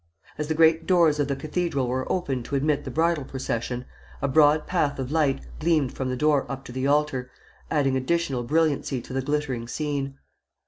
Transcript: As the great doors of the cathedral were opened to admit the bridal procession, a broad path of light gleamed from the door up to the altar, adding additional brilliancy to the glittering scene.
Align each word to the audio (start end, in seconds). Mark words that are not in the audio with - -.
As 0.39 0.47
the 0.47 0.55
great 0.55 0.87
doors 0.87 1.19
of 1.19 1.27
the 1.27 1.35
cathedral 1.35 1.87
were 1.87 2.11
opened 2.11 2.43
to 2.45 2.55
admit 2.55 2.85
the 2.85 2.89
bridal 2.89 3.23
procession, 3.23 3.85
a 4.19 4.27
broad 4.27 4.65
path 4.65 4.97
of 4.97 5.11
light 5.11 5.41
gleamed 5.59 5.93
from 5.93 6.09
the 6.09 6.17
door 6.17 6.51
up 6.51 6.65
to 6.65 6.71
the 6.71 6.87
altar, 6.87 7.29
adding 7.69 7.95
additional 7.95 8.41
brilliancy 8.41 8.99
to 8.99 9.13
the 9.13 9.21
glittering 9.21 9.67
scene. 9.67 10.17